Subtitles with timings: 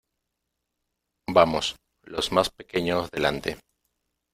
[1.27, 1.75] Vamos,
[2.07, 3.59] los más pequeños delante.